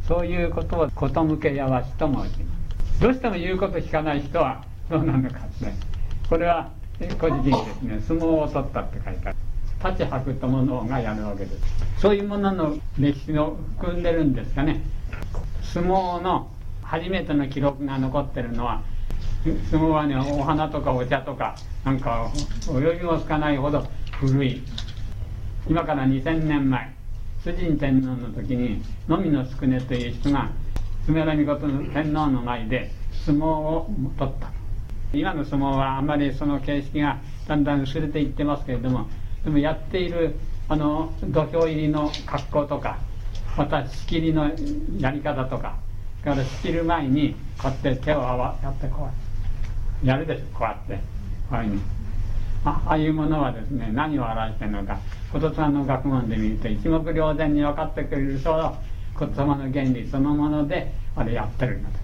[0.07, 2.29] そういうことをこと向けやわしと申しま
[2.95, 3.03] す。
[3.03, 5.73] どうしても言うこと聞かない人はどうなのかって。
[6.29, 8.19] これは古事記にですね。
[8.19, 9.37] 相撲を取ったって書いてある。
[9.85, 12.01] 立ち白とのがやるわけです。
[12.01, 14.83] そういうものの歴史を含んでるんですかね。
[15.73, 16.51] 相撲の
[16.83, 18.83] 初めての記録が残ってるのは
[19.71, 21.55] 相撲はねお花とかお茶とか
[21.85, 22.31] なんか
[22.69, 23.87] 泳ぎもつかないほど
[24.21, 24.63] 古い。
[25.69, 26.95] 今から2000年前
[27.45, 30.51] 主人天皇の時にのみの宿根という人が
[31.05, 32.91] 爪良命の天皇の前で
[33.25, 34.51] 相撲を取った。
[35.13, 39.07] 今の相撲はあまりその形式がだんだん薄れていってますけれども
[39.45, 40.35] でもやっている
[40.69, 42.99] あの土俵入りの格好とか
[43.59, 44.49] また仕切りの
[44.99, 45.77] やり方とか
[46.23, 49.09] から仕切る前にこうやって手をやってこ
[50.05, 50.95] うやるでしょこうやって。
[51.51, 51.81] こういうふうに。
[52.65, 55.01] ああいうものはですね何を表してるのか。
[55.33, 58.75] 琴様の学問で見ると一目瞭然に分かってくれるそう
[59.19, 61.97] 琴様の原理そのものであれやってるんだと。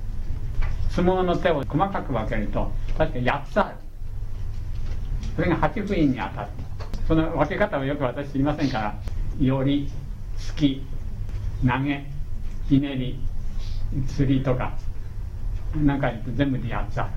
[0.90, 3.76] 相撲の手を細かく分けると確か8つある。
[5.36, 6.48] それが8部員に当たる。
[7.06, 8.94] その分け方はよく私知りませんから
[9.40, 9.88] より
[10.36, 10.86] 突き
[11.66, 12.05] 投げ
[12.68, 13.18] ひねり
[14.09, 14.77] 釣りとか
[15.77, 17.11] なんか全部で8つある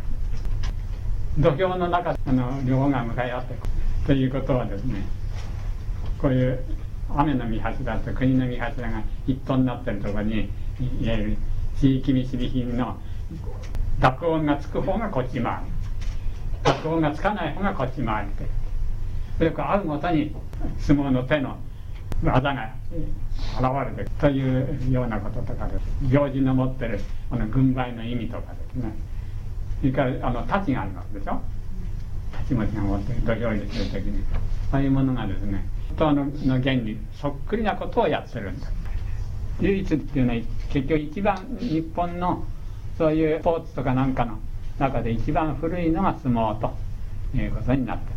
[1.39, 3.55] 土俵の中あの両方が向かい合って
[4.05, 5.05] ということはですね
[6.19, 6.63] こういう
[7.15, 10.49] 雨の見柱と国の見柱が一本になってるところに
[11.01, 11.37] いわゆる
[11.79, 12.97] 地域見知り品の
[13.99, 15.77] 濁音がつく方がこっち回る。
[16.63, 18.43] 濁音がつかない方がこっち回ると
[19.37, 20.35] それから会うごとに
[20.79, 21.57] 相撲の手の
[22.23, 22.73] 技が
[23.57, 23.63] 現
[23.97, 25.83] れるというようなこととかです。
[26.11, 28.93] 行事の持ってるこの軍配の意味とかですね。
[29.79, 31.41] それからあの太刀がありますでしょ？
[32.31, 34.23] 太刀持ちが持ってる土俵入りする時に
[34.71, 35.65] そういうものがですね
[35.97, 38.67] 本当の原理そっくりなことをやってるんだ。
[39.59, 42.43] 唯一っていうのは結局一番日本の
[42.97, 44.37] そういうスポーツとかなんかの
[44.77, 46.75] 中で一番古いのが相撲と
[47.35, 48.15] いうことになってる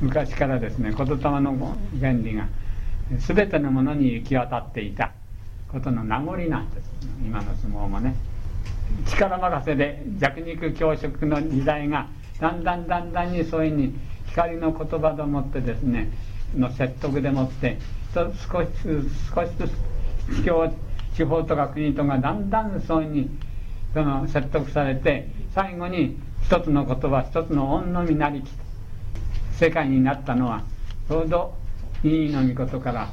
[0.00, 2.48] 昔からですね言霊の原理が
[3.18, 5.12] 全てのものに行き渡っていた
[5.70, 6.90] ことの名残なんです。
[7.24, 8.14] 今の相撲もね。
[9.06, 12.08] 力任せで弱肉強食の時代が
[12.40, 13.94] だんだんだんだんにそういうふうに
[14.28, 16.10] 光の言葉でもってですね
[16.54, 17.78] の説得でもって
[18.14, 20.68] 少しずつ少しずつ地方
[21.14, 23.30] 地方とか国とかだんだんそういうふうに
[23.94, 28.50] その説得されて最後に一つの言葉一つの恩のみなりき
[29.52, 30.64] 世界になったのは
[31.08, 31.54] ちょうど
[32.04, 33.08] いいの御事から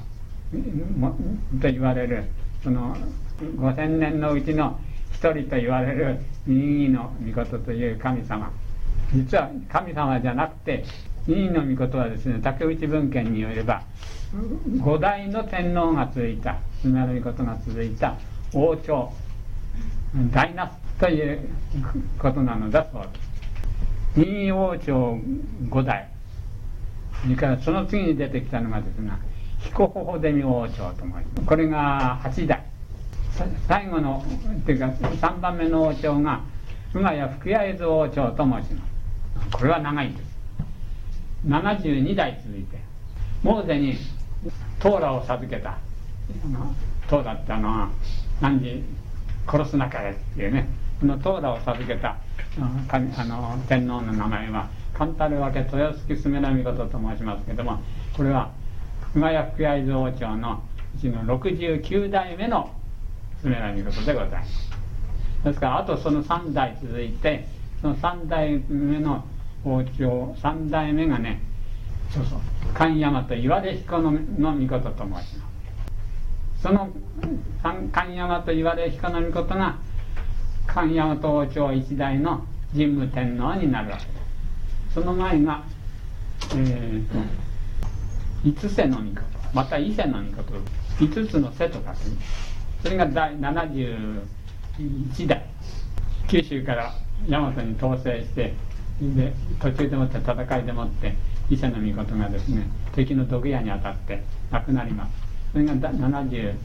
[1.61, 2.25] と言われる
[2.63, 2.95] その
[3.39, 4.79] 5,000年のうちの
[5.11, 8.51] 一人と言われる任意の御事という神様。
[9.13, 10.83] 実は神様じゃなくて
[11.27, 13.83] 任意の御事はですね竹内文献によれば
[14.81, 18.17] 五代の天皇が続いたスメの御事が続いた
[18.53, 19.11] 王朝
[20.31, 21.39] 大ナスという
[22.19, 24.25] ことなのだそうです。
[24.27, 25.17] 任意王朝
[25.69, 26.12] 五代。
[27.23, 29.17] それからその次に出てきたのがですが
[29.59, 31.45] 彦ホデミ王朝と申します。
[31.45, 32.65] これが8代。
[33.67, 34.23] 最後の
[34.61, 36.41] っていうか3番目の王朝が
[36.91, 38.85] 熊谷福谷江津王朝と申しま
[39.45, 39.49] す。
[39.51, 40.33] これは長いんです。
[41.47, 42.77] 72代続いて
[43.41, 43.95] モーゼに
[44.79, 45.77] トーラを授けた。
[47.07, 47.89] トーラってあの
[48.41, 48.83] 何時
[49.47, 50.67] 殺すなかれっていうね。
[50.99, 52.17] このトーラを授けた
[52.57, 57.79] あの天皇の名前は神太郎分け豊月すめなみことと申しますけども
[58.15, 58.51] これは
[59.13, 60.61] 熊谷福谷蔵王朝の
[60.95, 62.71] うちの69代目の
[63.41, 64.71] すめなみことでございます。
[65.43, 67.47] ですからあとその3代続いて
[67.81, 69.25] その3代目の
[69.65, 71.41] 王朝3代目がね
[72.11, 72.39] そうそう
[72.73, 75.43] 神山と岩出彦のの御事と申します。
[76.61, 76.89] その
[77.91, 79.77] 神山と岩出彦の御事が
[80.65, 84.22] 神山と王朝一代の神武天皇になるわけです。
[84.93, 85.63] その前が
[86.51, 87.03] えー、
[88.43, 89.21] 五世の御事
[89.53, 90.53] また伊勢の御事
[90.99, 91.87] 五つの瀬と書く
[92.83, 95.45] それが第71代。
[96.27, 96.93] 九州から
[97.29, 98.53] 大和に統制して
[99.01, 101.15] で途中でもって戦いでもって
[101.49, 102.67] 伊勢の御事がですね。
[102.93, 105.13] 敵の毒矢に当たって亡くなります。
[105.53, 106.55] それが71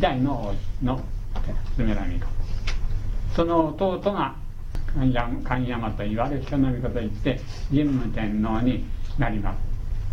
[0.00, 1.00] 代のの
[1.76, 2.26] 住良御事
[3.34, 4.34] その弟が
[4.96, 7.38] 神山と言われ人の御事言って
[7.70, 8.84] 神武天皇に
[9.18, 9.58] なります。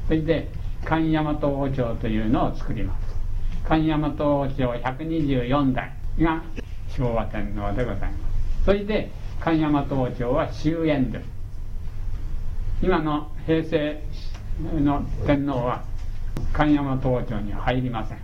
[0.08, 0.50] それで
[0.84, 3.15] 神山東王朝というのを作ります。
[3.67, 6.43] 神山東王朝124代が
[6.89, 8.17] 昭和天皇でございま
[8.60, 8.65] す。
[8.65, 11.26] それで神山東王朝は終焉です。
[12.82, 14.04] 今の平成
[14.82, 15.84] の天皇は
[16.52, 18.17] 神山東王朝には入りません。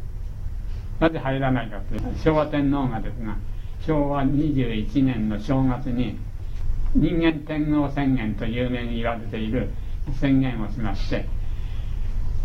[1.00, 3.38] なぜ入らないかというと昭和天皇がですが
[3.86, 6.20] 昭和21年の正月に
[6.96, 9.70] 人間天皇宣言と有名に言われている
[10.20, 11.26] 宣言をしまして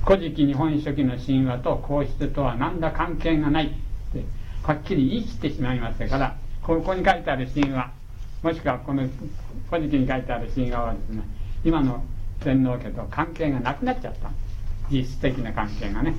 [0.05, 3.69] 古事記日本書紀の神話と皇室とは何ら関係がないっ
[4.13, 4.25] て
[4.63, 7.91] はっきり言い切ってしまいましたからここに書いてある神話
[8.43, 9.09] もしくはこの
[9.71, 11.23] 古事記に書いてある神話はですね
[11.65, 12.05] 今の
[12.41, 14.31] 天皇家と関係がなくなっちゃった。
[14.91, 16.15] 実質的な関係がね。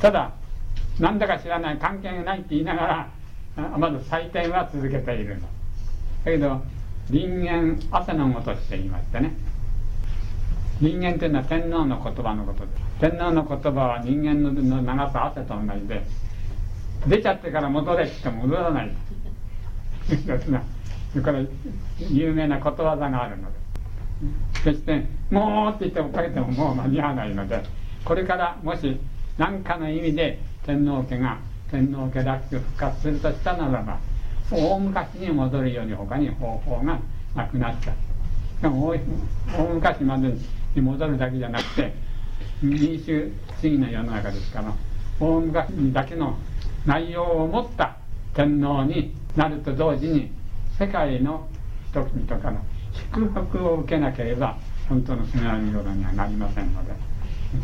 [0.00, 0.32] ただ
[1.00, 3.10] なんだか知らない関係がないって言いなが
[3.56, 5.36] らまず採点は続けている。
[5.36, 5.40] の
[6.24, 6.62] だけど
[7.10, 9.34] 人間汗のごとして言いましてね。
[10.80, 12.64] 人間というのは天皇の言葉のこと。
[12.64, 16.02] です天皇の言葉は人間の流す汗と同じで
[17.06, 18.90] 出ちゃってから戻れって言って戻らない。
[21.22, 21.46] これ
[22.10, 23.64] 有名なことわざがあるので。
[24.64, 27.62] 決して「もう」って言ってもかけてももう間に合わないので
[28.04, 28.98] これからもし
[29.36, 31.38] 何かの意味で天皇家が
[31.70, 33.98] 天皇家らしく復活するとしたならば
[34.50, 37.00] 大昔に戻るように他に方法が
[37.34, 37.96] なくなっちゃう
[38.58, 38.98] しかも大
[39.74, 40.34] 昔まで
[40.74, 41.94] に戻るだけじゃなくて
[42.62, 44.72] 民主主義の世の中ですから
[45.20, 46.36] 大昔にだけの
[46.86, 47.98] 内容を持った
[48.34, 50.30] 天皇になると同時に
[50.78, 51.48] 世界の
[51.90, 52.60] 人々から
[53.12, 56.92] 祝福を受けなければ本当のスネラミロにはなりませんので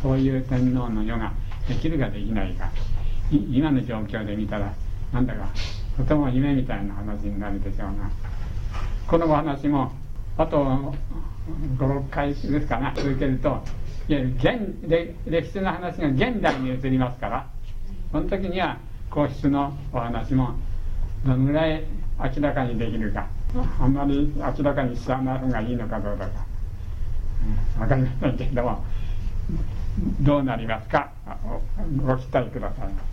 [0.02, 1.32] そういう天皇の世が
[1.68, 2.70] できるかできないか
[3.30, 4.72] 今の状況で見たら
[5.12, 5.48] なんだか
[5.96, 8.10] とても夢みたいな話になるでしょうが
[9.06, 9.92] このお話も
[10.36, 10.94] あと
[11.78, 12.92] 56回ですかな。
[12.94, 13.60] 続けるといわ
[14.08, 14.44] ゆる現
[15.26, 17.46] 歴史の話が現代に移りますから
[18.12, 18.78] その時には
[19.10, 20.54] 皇室のお話も
[21.24, 21.84] どのぐらい
[22.18, 23.26] 明らかにできるか
[23.80, 26.44] あんまり明らかにしちゃない方がいいのかどうだか、
[27.76, 28.84] うん、分かりませんけれども
[30.20, 31.10] どうなりますか？
[32.06, 33.09] ご期待ください。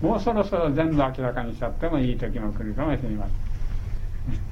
[0.00, 3.46] もうそろそろ全部明らかにしちゃってもいい時も来るかもしれません。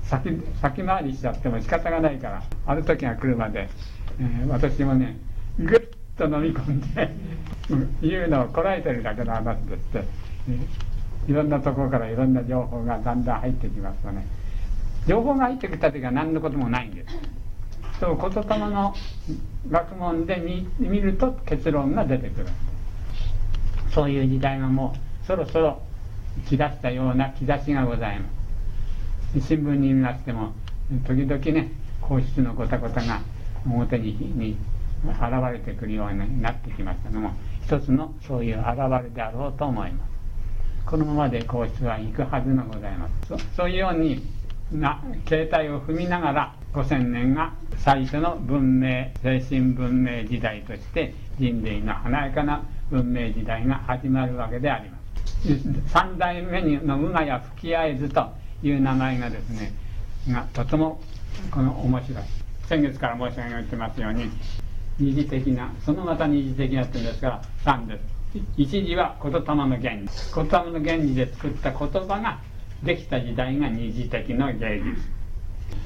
[0.05, 2.43] 先先回りしちゃっても仕方がないから。
[2.67, 3.69] ある時が来るまで、
[4.21, 5.17] えー、私もね
[5.59, 5.81] ぐっ
[6.17, 7.11] と飲み込んで
[8.01, 10.05] 言うのをこらえてるだけの話でして、
[10.49, 14.27] えー、いろんなところからいろんな情報がだんだん入ってきますとね。
[15.07, 17.19] 情報が入ってきた時は何のこともないんです。
[18.01, 18.95] そう言霊の
[19.71, 22.47] 学問で見見ると結論が出てくる。
[23.91, 25.81] そういう時代がもうそろそろ
[26.49, 28.29] 来だしたような兆しがございま
[29.33, 29.41] す。
[29.41, 30.53] 新聞に見ましても
[31.07, 33.21] 時々ね皇室のごたごたが
[33.65, 34.57] 表にに
[35.05, 35.15] 現
[35.53, 37.33] れてくるようになってきましたのも
[37.65, 38.69] 一つのそういう現
[39.03, 40.11] れであろうと思います。
[40.87, 43.57] このままで皇室は行くはずのございます。
[43.57, 44.23] そういうように
[44.73, 54.94] な形態を踏みながら5000年が最初の文明精神文明時代として人類の華やかな文明時代が始まるわけであります。
[55.45, 59.73] 3代目の馬や吹き合図という名前がですね
[60.29, 61.01] がとても
[61.51, 62.23] この面白い。
[62.67, 64.31] 先月から申し上げてますように
[64.99, 68.15] 二次的なそのまた二次的なっていうんですから3です。
[68.57, 70.09] 一時は言霊の原理。
[70.35, 72.41] 言霊の原理で作った言葉が
[72.83, 75.03] できた時代が二次的の芸術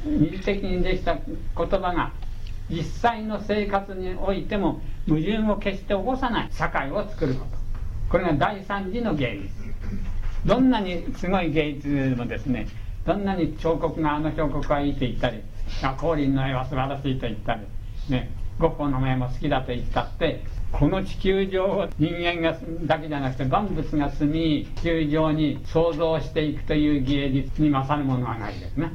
[0.04, 2.12] 二次的にできた言葉が
[2.70, 7.58] 実際の生活においても矛盾を決して起こさない社会を作ること。
[8.08, 9.57] これが第三次の芸術
[10.44, 12.68] どんなにすごい芸術でもですね
[13.04, 15.42] どんなに彫刻があの彫刻はいいと言ったり
[15.98, 17.62] 光琳の絵は素晴らしいと言ったり
[18.08, 28.92] ねゴッホの絵も好きだと言ったってこの地球上を人間がだけじゃなくて万物が住み地球上に創造していくという芸術に勝るものはないですね。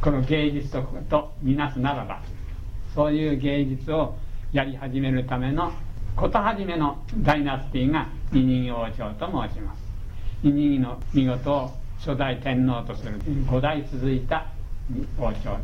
[0.00, 2.22] この芸術ととみなすならば
[2.94, 4.14] そういう芸術を
[4.52, 5.72] やり始めるための
[6.14, 9.85] 事始めのダイナスティが二人王朝と申します。
[10.42, 13.20] 二人の見事を初代天皇とする
[13.50, 14.46] 五代続いた
[15.18, 15.62] 王朝で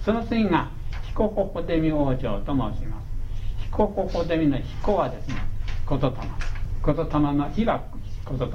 [0.00, 0.70] すその次が
[1.08, 3.04] 彦ホホデミ王朝と申します。
[3.74, 5.34] 彦ここでみの彦はですね
[5.88, 6.08] 言霊
[6.84, 7.82] 言霊の火は
[8.28, 8.46] 言霊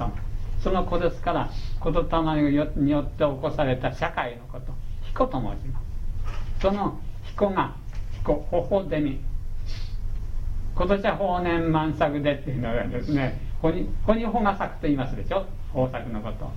[0.62, 1.50] その子ですから
[1.82, 7.76] 言霊によって起こされた社会のこと彦と申しますその彦が
[8.14, 9.20] 彦ほほでみ
[10.74, 15.46] 今年は法年満作でっていうのがですねほにほにほが咲くと言いますでしょ？
[15.74, 16.50] 豊作のこと。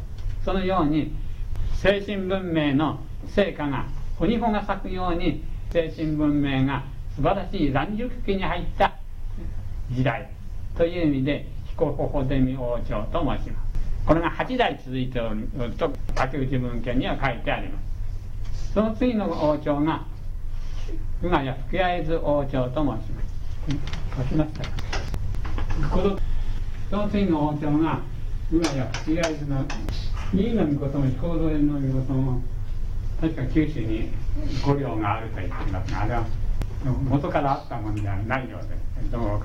[0.45, 1.13] そのように
[1.75, 3.87] 精神文明の成果が
[4.17, 6.83] ほにほが咲くように精神文明が
[7.15, 8.93] 素晴らしい乱熟期に入った
[9.91, 10.29] 時代。
[10.75, 14.07] という意味で彦ほほでみ王朝と申します。
[14.07, 15.47] これが8代続いておる
[15.77, 17.79] と竹内文献には書いてありま
[18.53, 18.73] す。
[18.73, 20.03] その次の王朝が
[21.21, 23.33] 宇賀谷福会津王朝と申します。
[24.17, 25.95] 書きましたか？
[25.95, 26.19] この
[26.93, 28.01] その次の王朝が
[28.51, 29.65] 宇賀谷福会津の
[30.31, 32.39] いいの御事も彦道園の御事も
[33.19, 34.11] 確か九州に
[34.63, 36.23] 五両があると言っていますがあれは
[37.09, 39.41] 元からあったものではないようででも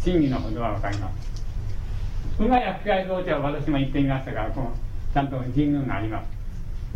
[0.00, 6.26] 真偽のほどは分かります宇賀谷福会津王朝は私も行ってみましたからこうちゃんと神宮があります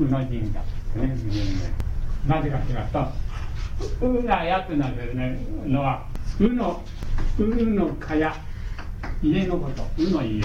[0.03, 0.43] 宇野神社で
[0.89, 2.93] すね神宮なぜかと言います
[4.01, 6.05] と宇賀谷というのはですねのは
[6.41, 6.83] 宇の
[7.39, 8.47] 宇の蚊帳
[9.22, 9.84] 家のこと。
[9.96, 10.42] 宇の家。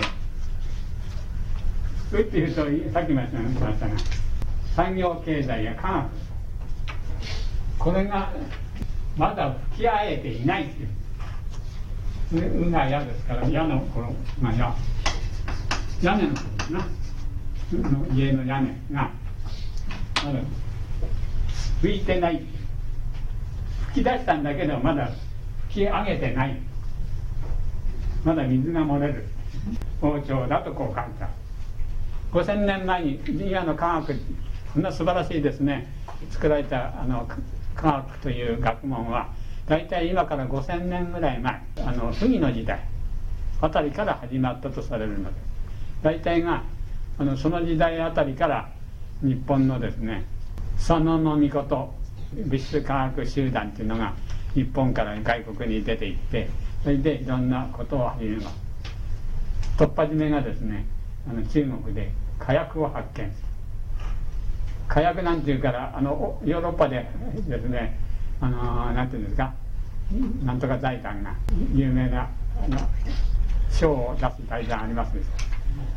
[2.11, 2.61] 宇っていうと
[2.91, 3.95] さっきも言いましたが
[4.76, 6.09] 産業経済や科学。
[7.80, 8.32] これが
[9.17, 10.89] まだ吹き合えていないっていう。
[12.67, 14.76] うが嫌ですから屋のこの、まあ、屋
[16.01, 19.11] 屋根のことですなの家の屋根が
[20.26, 20.39] まだ
[21.82, 22.43] 拭いてない。
[23.89, 25.11] 吹き出したんだけどまだ
[25.69, 26.72] 吹き上げてない。
[28.24, 29.26] まだ水が漏れる
[30.01, 31.30] 王朝だとこう書いた。
[32.32, 34.15] 5000年前に今の科学
[34.74, 35.88] こんな素晴らしいですね。
[36.32, 37.28] 作られたあの
[37.76, 39.30] 科学という学問は
[39.67, 42.80] 大体今から5000年ぐらい前あの杉の時代
[43.61, 45.39] あたりから始まったとされるので
[46.01, 46.63] 大体が
[47.17, 48.69] あのその時代あたりから
[49.21, 50.26] 日本のですね
[50.76, 51.93] 佐野の御事
[52.34, 54.13] 物質科学集団っていうのが
[54.53, 56.49] 日本から外国に出ていって
[56.84, 58.56] それでいろんなことを始めます
[59.78, 60.86] 突破締めがですね
[61.30, 63.32] あの中国で火薬を発見。
[64.90, 67.10] 火薬なんていうからあのヨーロッパで
[67.48, 67.98] ですね
[68.42, 69.54] あのなんていうんですか
[70.44, 71.34] なんとか財団が
[71.74, 72.30] 有名な
[72.64, 72.78] あの
[73.72, 75.14] 賞を出す財団あります。
[75.14, 75.26] でし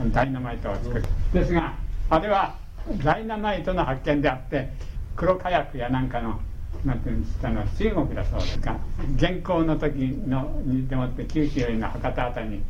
[0.01, 1.05] ょダイナマイトを作る。
[1.32, 1.74] ですが
[2.09, 2.55] あれは
[3.05, 4.70] ダイナマイトの発見であって
[5.16, 6.41] 黒火薬やなんかの
[6.84, 8.78] なんていうんですかの中国だそうですが
[9.16, 9.94] 現行の時
[10.26, 12.62] のにでもって九州よりの博多辺りに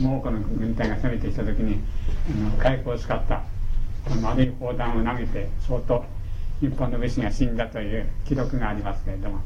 [0.00, 1.80] 蒙古の軍隊が攻めてきた時に
[2.58, 3.42] 火薬を使った
[4.20, 6.04] 丸い砲弾を投げて相当
[6.60, 9.40] 日本の武士が死んだという記録がありますけれども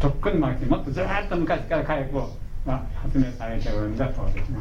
[0.00, 2.14] とっくにもっとずっと昔から火薬
[2.66, 4.58] が発明されておるんだそうですが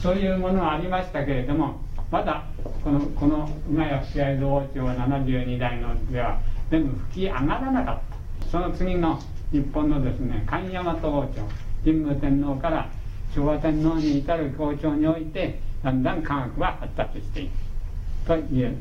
[0.00, 2.44] そういうものはありましたけれどもまだ
[2.82, 6.40] このこの今や吹合津王朝72代のでは
[6.70, 8.00] 全部吹き上がらなかっ
[8.40, 9.18] たその次の
[9.50, 11.42] 日本のですね神大和王朝
[11.84, 12.90] 神武天皇から
[13.34, 17.52] 昭和天皇に至る王朝においてだんだん科学は発達していく
[18.26, 18.76] と言える。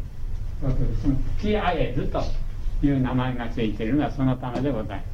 [1.38, 2.24] 吹きあえずと
[2.82, 5.13] いう名前がついているのはそのためでございます。